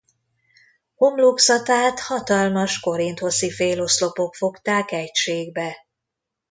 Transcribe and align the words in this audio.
Homlokzatát 0.95 1.99
hatalmas 1.99 2.79
korinthoszi 2.79 3.51
féloszlopok 3.51 4.35
fogták 4.35 4.91
egységbe. 4.91 5.75